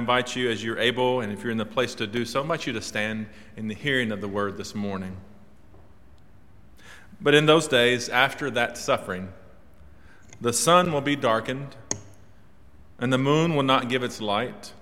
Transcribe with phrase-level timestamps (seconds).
[0.00, 2.42] invite you, as you're able, and if you're in the place to do so, I
[2.42, 5.16] invite you to stand in the hearing of the word this morning.
[7.20, 9.32] But in those days, after that suffering,
[10.40, 11.76] the sun will be darkened,
[12.98, 14.72] and the moon will not give its light,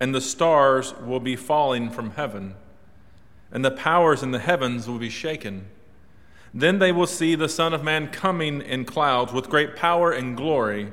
[0.00, 2.54] and the stars will be falling from heaven,
[3.50, 5.66] and the powers in the heavens will be shaken.
[6.52, 10.36] Then they will see the Son of Man coming in clouds with great power and
[10.36, 10.92] glory.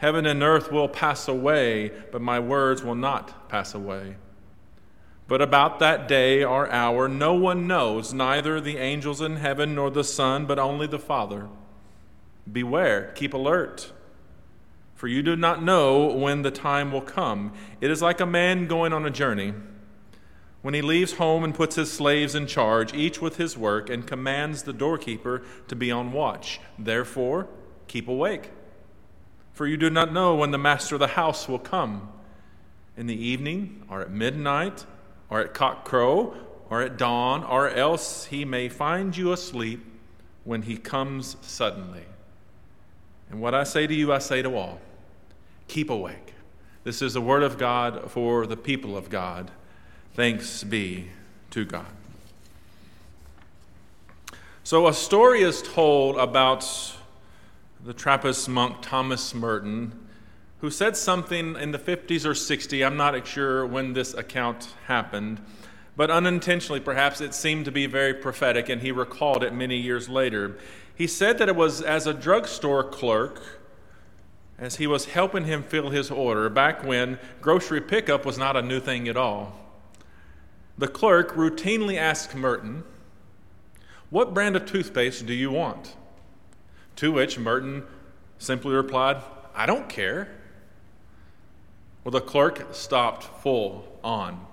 [0.00, 4.16] Heaven and earth will pass away, but my words will not pass away.
[5.28, 9.90] But about that day or hour no one knows, neither the angels in heaven nor
[9.90, 11.48] the Son, but only the Father.
[12.50, 13.92] Beware, keep alert,
[14.94, 17.52] for you do not know when the time will come.
[17.82, 19.52] It is like a man going on a journey.
[20.62, 24.06] When he leaves home and puts his slaves in charge, each with his work, and
[24.06, 26.58] commands the doorkeeper to be on watch.
[26.78, 27.48] Therefore,
[27.86, 28.50] keep awake,
[29.60, 32.10] for you do not know when the master of the house will come
[32.96, 34.86] in the evening or at midnight
[35.28, 36.34] or at cockcrow,
[36.70, 39.84] or at dawn, or else he may find you asleep
[40.44, 42.06] when he comes suddenly.
[43.28, 44.80] And what I say to you, I say to all
[45.68, 46.32] keep awake.
[46.84, 49.50] This is the word of God for the people of God.
[50.14, 51.08] Thanks be
[51.50, 51.84] to God.
[54.64, 56.96] So, a story is told about
[57.84, 59.92] the Trappist monk Thomas Merton
[60.60, 62.86] who said something in the 50s or 60s.
[62.86, 65.40] I'm not sure when this account happened,
[65.96, 70.08] but unintentionally, perhaps it seemed to be very prophetic, and he recalled it many years
[70.08, 70.58] later.
[70.94, 73.60] He said that it was as a drugstore clerk,
[74.58, 78.62] as he was helping him fill his order, back when grocery pickup was not a
[78.62, 79.58] new thing at all.
[80.76, 82.84] The clerk routinely asked Merton,
[84.10, 85.96] What brand of toothpaste do you want?
[87.00, 87.84] To which Merton
[88.36, 89.22] simply replied,
[89.54, 90.28] I don't care.
[92.04, 94.46] Well, the clerk stopped full on.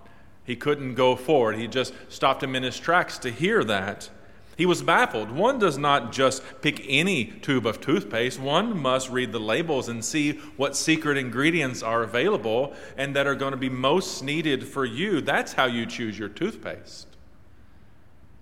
[0.45, 1.57] He couldn't go forward.
[1.57, 4.09] He just stopped him in his tracks to hear that.
[4.55, 5.29] He was baffled.
[5.29, 8.39] One does not just pick any tube of toothpaste.
[8.39, 13.35] One must read the labels and see what secret ingredients are available and that are
[13.35, 15.19] going to be most needed for you.
[15.19, 17.07] That's how you choose your toothpaste.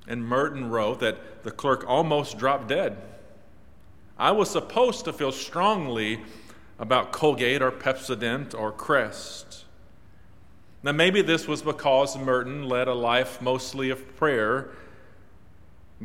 [0.08, 3.02] And Merton wrote that the clerk almost dropped dead.
[4.18, 6.22] I was supposed to feel strongly
[6.80, 9.66] about Colgate or Pepsodent or Crest.
[10.84, 14.70] Now, maybe this was because Merton led a life mostly of prayer,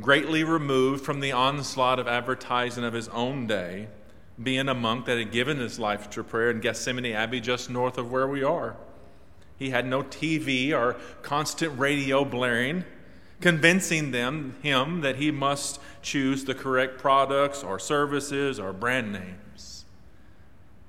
[0.01, 3.89] greatly removed from the onslaught of advertising of his own day,
[4.43, 7.99] being a monk that had given his life to prayer in Gethsemani Abbey, just north
[7.99, 8.77] of where we are.
[9.59, 12.85] He had no TV or constant radio blaring,
[13.41, 19.41] convincing them, him that he must choose the correct products or services or brand names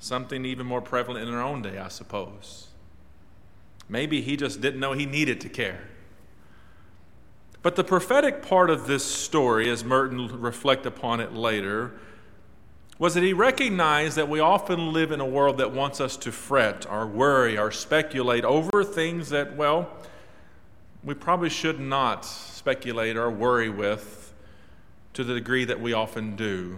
[0.02, 2.68] something even more prevalent in our own day, I suppose.
[3.88, 5.88] Maybe he just didn't know he needed to care.
[7.62, 11.92] But the prophetic part of this story, as Merton reflect upon it later,
[12.98, 16.32] was that he recognized that we often live in a world that wants us to
[16.32, 19.90] fret or worry or speculate over things that, well,
[21.04, 24.34] we probably should not speculate or worry with
[25.14, 26.78] to the degree that we often do.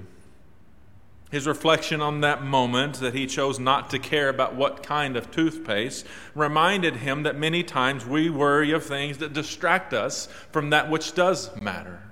[1.32, 5.32] His reflection on that moment that he chose not to care about what kind of
[5.32, 10.92] toothpaste reminded him that many times we worry of things that distract us from that
[10.92, 12.04] which does matter,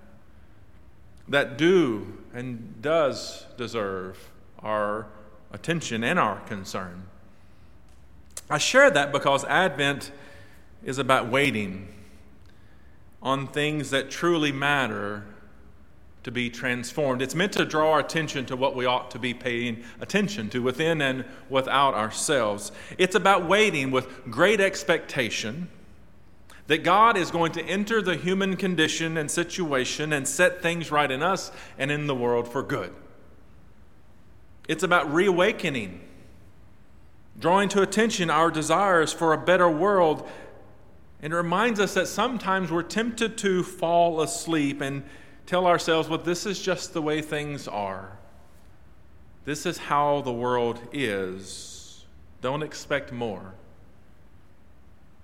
[1.28, 5.06] that do and does deserve our
[5.54, 7.06] attention and our concern.
[8.50, 10.12] I share that because Advent
[10.84, 11.88] is about waiting
[13.22, 15.24] on things that truly matter
[16.24, 17.22] to be transformed.
[17.22, 20.62] It's meant to draw our attention to what we ought to be paying attention to
[20.62, 22.72] within and without ourselves.
[22.98, 25.70] It's about waiting with great expectation
[26.68, 31.10] that God is going to enter the human condition and situation and set things right
[31.10, 32.94] in us and in the world for good.
[34.68, 36.00] It's about reawakening,
[37.38, 40.30] drawing to attention our desires for a better world.
[41.22, 45.04] And it reminds us that sometimes we're tempted to fall asleep and
[45.46, 48.18] tell ourselves, well, this is just the way things are.
[49.46, 52.06] This is how the world is.
[52.42, 53.54] Don't expect more.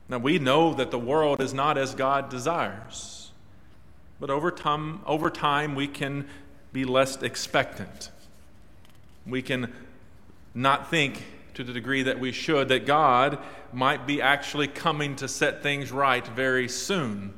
[0.10, 3.32] Now, we know that the world is not as God desires,
[4.20, 6.28] but over time, over time we can
[6.72, 8.12] be less expectant.
[9.26, 9.74] We can
[10.54, 11.24] not think
[11.58, 13.40] to the degree that we should that God
[13.74, 17.34] might be actually coming to set things right very soon.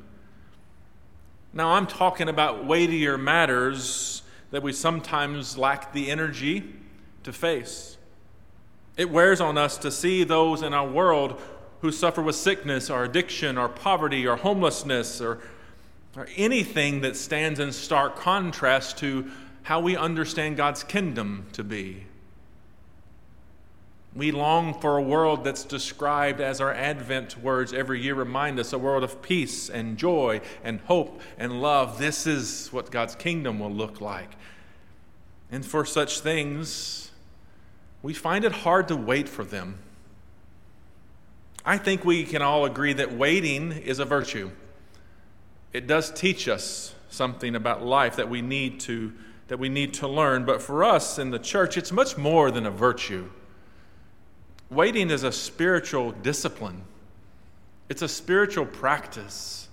[1.54, 4.20] Now, I'm talking about weightier matters
[4.50, 6.70] that we sometimes lack the energy
[7.22, 7.96] to face.
[8.98, 11.40] It wears on us to see those in our world
[11.80, 15.38] who suffer with sickness or addiction or poverty or homelessness or,
[16.14, 19.30] or anything that stands in stark contrast to
[19.62, 22.04] how we understand God's kingdom to be.
[24.14, 28.72] We long for a world that's described as our Advent words every year remind us
[28.72, 31.98] a world of peace and joy and hope and love.
[31.98, 34.30] This is what God's kingdom will look like.
[35.52, 37.12] And for such things,
[38.02, 39.78] we find it hard to wait for them.
[41.64, 44.50] I think we can all agree that waiting is a virtue.
[45.72, 49.12] It does teach us something about life that we need to
[49.48, 52.66] that we need to learn, but for us in the church it's much more than
[52.66, 53.28] a virtue.
[54.70, 56.82] Waiting is a spiritual discipline.
[57.88, 59.68] It's a spiritual practice.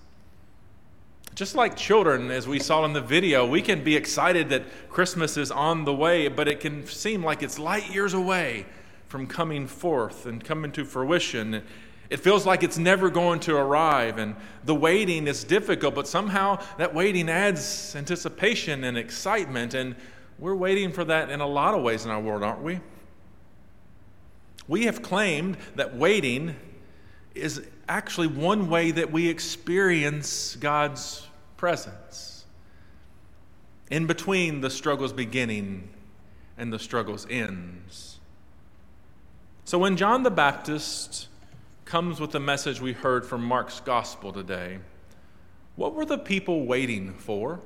[1.35, 5.37] Just like children, as we saw in the video, we can be excited that Christmas
[5.37, 8.65] is on the way, but it can seem like it's light years away
[9.07, 11.61] from coming forth and coming to fruition.
[12.09, 14.35] It feels like it's never going to arrive, and
[14.65, 19.95] the waiting is difficult, but somehow that waiting adds anticipation and excitement, and
[20.39, 22.79] we're waiting for that in a lot of ways in our world, aren't we?
[24.67, 26.55] We have claimed that waiting
[27.33, 31.25] is actually one way that we experience God's
[31.55, 32.45] presence
[33.89, 35.89] in between the struggle's beginning
[36.57, 38.19] and the struggle's ends.
[39.63, 41.27] So when John the Baptist
[41.85, 44.79] comes with the message we heard from Mark's gospel today,
[45.75, 47.59] what were the people waiting for?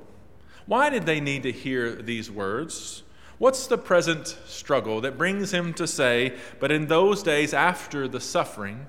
[0.66, 3.02] Why did they need to hear these words?
[3.42, 8.20] What's the present struggle that brings him to say, But in those days after the
[8.20, 8.86] suffering,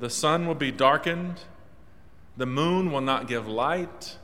[0.00, 1.42] the sun will be darkened,
[2.36, 4.16] the moon will not give light,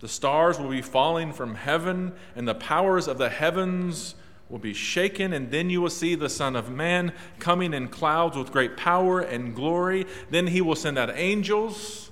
[0.00, 4.14] the stars will be falling from heaven, and the powers of the heavens
[4.48, 8.38] will be shaken, and then you will see the Son of Man coming in clouds
[8.38, 10.06] with great power and glory.
[10.30, 12.09] Then he will send out angels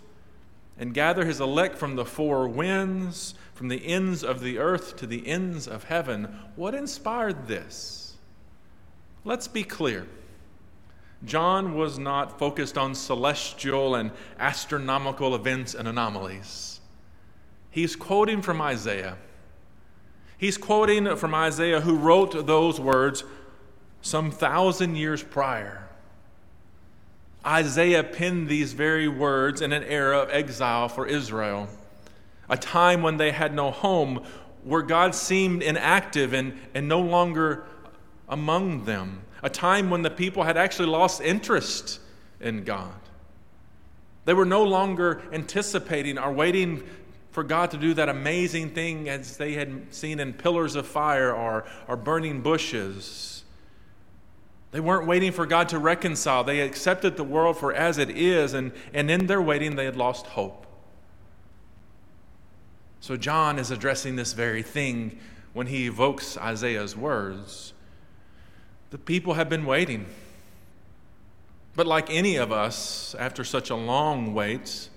[0.78, 5.06] and gather his elect from the four winds, from the ends of the earth to
[5.06, 6.36] the ends of heaven.
[6.54, 8.16] What inspired this?
[9.24, 10.06] Let's be clear.
[11.24, 16.80] John was not focused on celestial and astronomical events and anomalies.
[17.70, 19.18] He's quoting from Isaiah.
[20.38, 23.24] He's quoting from Isaiah, who wrote those words
[24.00, 25.87] some thousand years prior.
[27.48, 31.68] Isaiah penned these very words in an era of exile for Israel,
[32.50, 34.22] a time when they had no home,
[34.64, 37.64] where God seemed inactive and, and no longer
[38.28, 42.00] among them, a time when the people had actually lost interest
[42.38, 42.92] in God.
[44.26, 46.82] They were no longer anticipating or waiting
[47.30, 51.32] for God to do that amazing thing as they had seen in pillars of fire
[51.32, 53.37] or, or burning bushes.
[54.70, 56.44] They weren't waiting for God to reconcile.
[56.44, 59.96] They accepted the world for as it is, and, and in their waiting, they had
[59.96, 60.66] lost hope.
[63.00, 65.18] So, John is addressing this very thing
[65.54, 67.72] when he evokes Isaiah's words.
[68.90, 70.06] The people have been waiting.
[71.74, 74.90] But, like any of us, after such a long wait,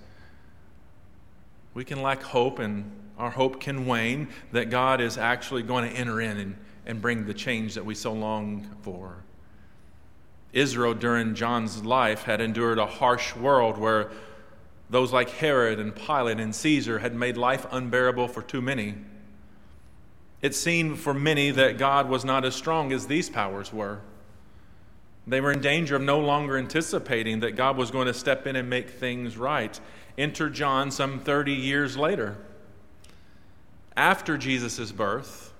[1.74, 5.96] we can lack hope and our hope can wane that God is actually going to
[5.96, 9.22] enter in and, and bring the change that we so long for.
[10.52, 14.10] Israel, during John's life, had endured a harsh world where
[14.90, 18.94] those like Herod and Pilate and Caesar had made life unbearable for too many.
[20.42, 24.00] It seemed for many that God was not as strong as these powers were.
[25.26, 28.56] They were in danger of no longer anticipating that God was going to step in
[28.56, 29.78] and make things right.
[30.18, 32.36] Enter John some 30 years later,
[33.96, 35.52] after Jesus' birth,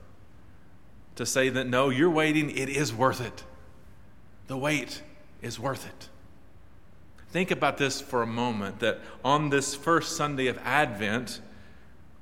[1.14, 3.44] to say that no, you're waiting, it is worth it.
[4.46, 5.02] The wait
[5.40, 6.08] is worth it.
[7.30, 11.40] Think about this for a moment that on this first Sunday of Advent,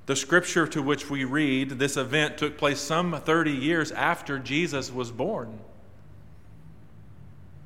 [0.06, 4.92] the scripture to which we read, this event took place some 30 years after Jesus
[4.92, 5.58] was born.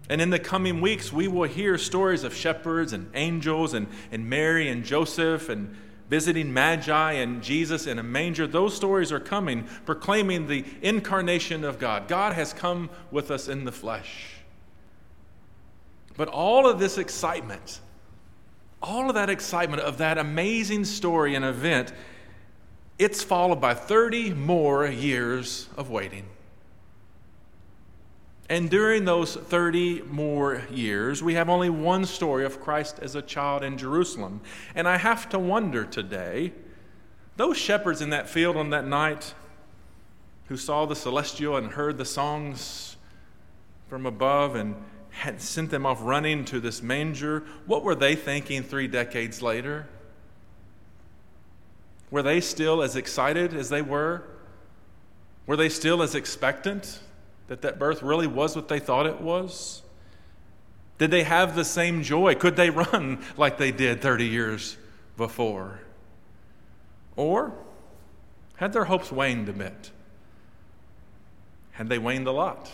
[0.09, 4.29] And in the coming weeks, we will hear stories of shepherds and angels and, and
[4.29, 5.75] Mary and Joseph and
[6.11, 8.47] visiting Magi and Jesus in a manger.
[8.47, 12.09] Those stories are coming, proclaiming the incarnation of God.
[12.09, 14.35] God has come with us in the flesh.
[16.16, 17.80] But all of this excitement,
[18.83, 21.92] all of that excitement of that amazing story and event,
[22.99, 26.26] it's followed by 30 more years of waiting.
[28.49, 33.23] And during those 30 more years, we have only one story of Christ as a
[33.23, 34.42] child in Jerusalem.
[34.75, 36.52] And I have to wonder today
[37.37, 39.35] those shepherds in that field on that night
[40.47, 42.97] who saw the celestial and heard the songs
[43.88, 44.76] from above and
[45.14, 49.87] had sent them off running to this manger, what were they thinking three decades later?
[52.11, 54.25] Were they still as excited as they were?
[55.47, 57.00] Were they still as expectant
[57.49, 59.83] that that birth really was what they thought it was?
[60.99, 62.35] Did they have the same joy?
[62.35, 64.76] Could they run like they did 30 years
[65.16, 65.80] before?
[67.16, 67.52] Or
[68.56, 69.90] had their hopes waned a bit?
[71.73, 72.71] Had they waned a lot?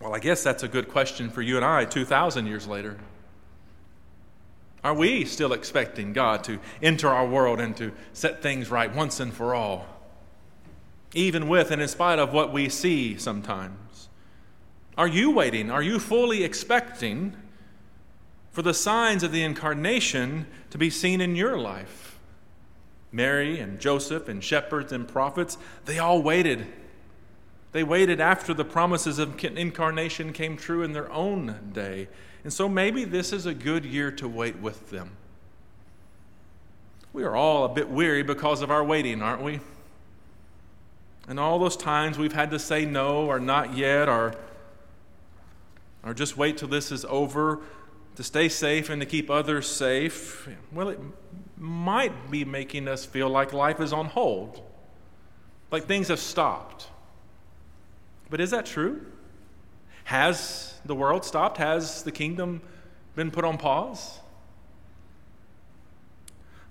[0.00, 2.98] Well, I guess that's a good question for you and I 2,000 years later.
[4.84, 9.18] Are we still expecting God to enter our world and to set things right once
[9.18, 9.86] and for all?
[11.14, 14.08] Even with and in spite of what we see sometimes.
[14.96, 15.70] Are you waiting?
[15.70, 17.36] Are you fully expecting
[18.52, 22.18] for the signs of the incarnation to be seen in your life?
[23.10, 26.66] Mary and Joseph and shepherds and prophets, they all waited
[27.72, 32.08] they waited after the promises of incarnation came true in their own day.
[32.44, 35.16] And so maybe this is a good year to wait with them.
[37.12, 39.60] We are all a bit weary because of our waiting, aren't we?
[41.26, 44.34] And all those times we've had to say no or not yet or,
[46.04, 47.60] or just wait till this is over
[48.16, 50.98] to stay safe and to keep others safe, well, it
[51.56, 54.62] might be making us feel like life is on hold,
[55.70, 56.88] like things have stopped.
[58.30, 59.06] But is that true?
[60.04, 61.58] Has the world stopped?
[61.58, 62.62] Has the kingdom
[63.14, 64.20] been put on pause?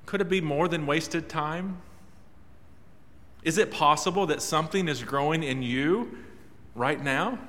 [0.06, 1.82] Could it be more than wasted time?
[3.44, 6.18] Is it possible that something is growing in you
[6.76, 7.40] right now?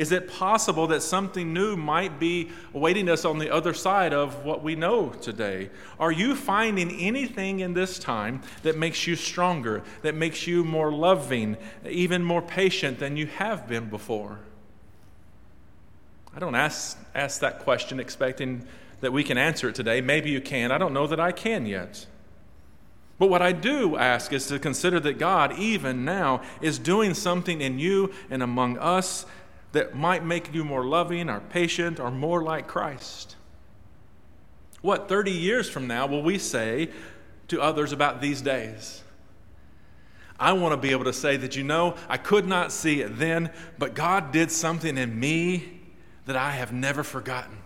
[0.00, 4.46] Is it possible that something new might be awaiting us on the other side of
[4.46, 5.68] what we know today?
[5.98, 10.90] Are you finding anything in this time that makes you stronger, that makes you more
[10.90, 14.38] loving, even more patient than you have been before?
[16.34, 18.66] I don't ask, ask that question expecting
[19.02, 20.00] that we can answer it today.
[20.00, 20.72] Maybe you can.
[20.72, 22.06] I don't know that I can yet.
[23.18, 27.60] But what I do ask is to consider that God, even now, is doing something
[27.60, 29.26] in you and among us
[29.72, 33.36] that might make you more loving or patient or more like Christ?
[34.82, 36.90] What, 30 years from now, will we say
[37.48, 39.02] to others about these days?
[40.38, 43.18] I want to be able to say that, you know, I could not see it
[43.18, 45.80] then, but God did something in me
[46.24, 47.58] that I have never forgotten.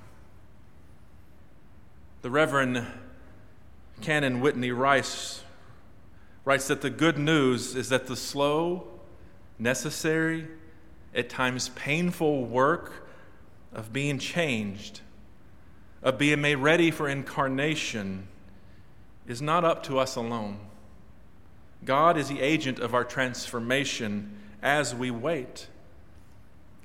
[2.22, 2.84] The Reverend
[4.00, 5.44] Canon Whitney Rice
[6.44, 8.88] writes that the good news is that the slow,
[9.58, 10.48] necessary,
[11.14, 13.06] at times painful work
[13.72, 15.00] of being changed,
[16.02, 18.28] of being made ready for incarnation,
[19.26, 20.58] is not up to us alone.
[21.84, 25.66] God is the agent of our transformation as we wait.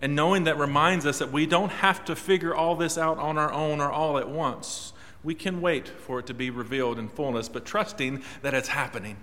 [0.02, 3.38] And knowing that reminds us that we don't have to figure all this out on
[3.38, 4.94] our own or all at once.
[5.24, 9.18] We can wait for it to be revealed in fullness, but trusting that it's happening.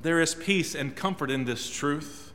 [0.00, 2.32] There is peace and comfort in this truth.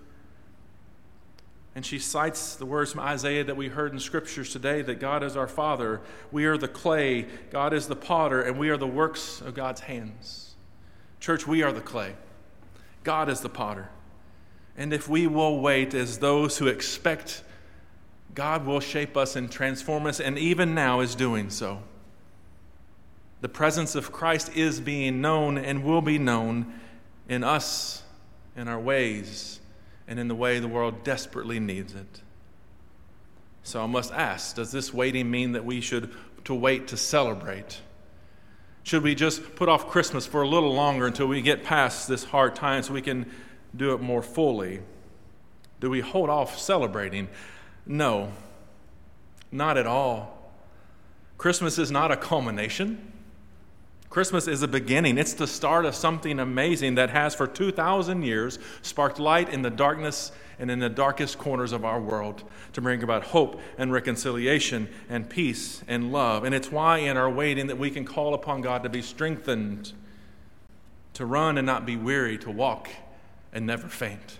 [1.74, 5.24] And she cites the words from Isaiah that we heard in scriptures today that God
[5.24, 6.02] is our Father.
[6.32, 9.82] We are the clay, God is the potter, and we are the works of God's
[9.82, 10.56] hands.
[11.22, 12.16] Church, we are the clay,
[13.04, 13.90] God is the potter.
[14.76, 17.44] And if we will wait as those who expect,
[18.34, 21.84] God will shape us and transform us, and even now is doing so.
[23.42, 26.74] The presence of Christ is being known and will be known
[27.30, 28.04] in us,
[28.56, 29.61] in our ways
[30.12, 32.22] and in the way the world desperately needs it.
[33.64, 36.14] So I must ask does this waiting mean that we should
[36.44, 37.80] to wait to celebrate?
[38.84, 42.26] Should we just put off Christmas for a little longer until we get past this
[42.26, 43.26] hard time so we can
[43.74, 44.82] do it more fully?
[45.80, 47.30] Do we hold off celebrating?
[47.86, 48.34] No,
[49.50, 50.52] not at all.
[51.38, 53.11] Christmas is not a culmination.
[54.12, 55.18] Christmas is a beginning.
[55.18, 59.70] It's the start of something amazing that has for 2,000 years sparked light in the
[59.70, 64.90] darkness and in the darkest corners of our world to bring about hope and reconciliation
[65.10, 66.44] and peace and love.
[66.44, 69.94] And it's why, in our waiting, that we can call upon God to be strengthened,
[71.14, 72.90] to run and not be weary, to walk
[73.54, 74.40] and never faint.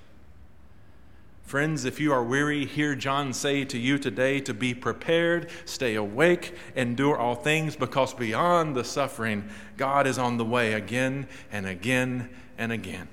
[1.52, 5.96] Friends, if you are weary, hear John say to you today to be prepared, stay
[5.96, 11.66] awake, endure all things, because beyond the suffering, God is on the way again and
[11.66, 13.10] again and again.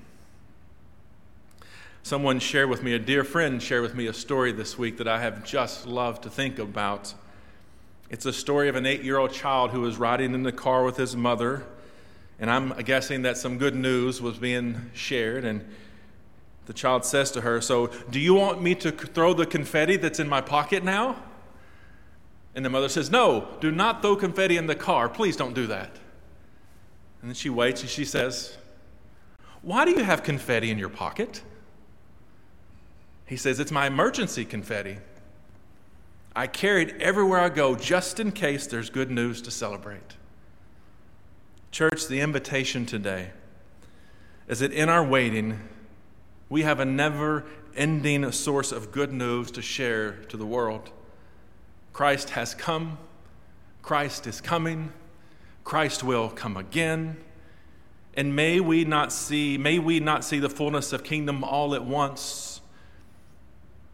[2.01, 5.07] Someone shared with me, a dear friend shared with me a story this week that
[5.09, 7.13] I have just loved to think about.
[8.09, 10.85] It's a story of an eight year old child who was riding in the car
[10.85, 11.65] with his mother,
[12.39, 15.43] and I'm guessing that some good news was being shared.
[15.43, 15.65] And
[16.69, 20.19] the child says to her, So, do you want me to throw the confetti that's
[20.19, 21.15] in my pocket now?
[22.53, 25.09] And the mother says, No, do not throw confetti in the car.
[25.09, 25.89] Please don't do that.
[27.21, 28.55] And then she waits and she says,
[29.63, 31.41] Why do you have confetti in your pocket?
[33.25, 34.99] He says, It's my emergency confetti.
[36.35, 40.17] I carry it everywhere I go just in case there's good news to celebrate.
[41.71, 43.31] Church, the invitation today
[44.47, 45.59] is that in our waiting,
[46.49, 50.89] we have a never ending source of good news to share to the world.
[51.93, 52.97] Christ has come,
[53.81, 54.91] Christ is coming,
[55.63, 57.17] Christ will come again.
[58.15, 61.85] And may we not see, may we not see the fullness of kingdom all at
[61.85, 62.59] once.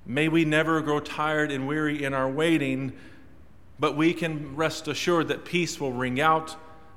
[0.05, 2.93] May we never grow tired and weary in our waiting,
[3.77, 6.55] but we can rest assured that peace will ring out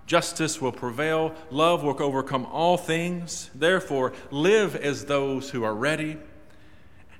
[0.08, 3.50] Justice will prevail, love will overcome all things.
[3.54, 6.16] Therefore, live as those who are ready,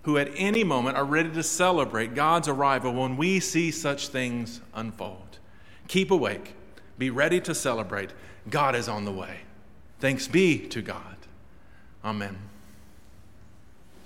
[0.03, 4.63] who at any moment are ready to celebrate God's arrival when we see such things
[4.75, 5.39] unfold.
[5.87, 6.55] Keep awake,
[6.97, 8.11] be ready to celebrate.
[8.49, 9.41] God is on the way.
[10.01, 11.17] Thanks be to God.
[12.03, 12.48] Amen.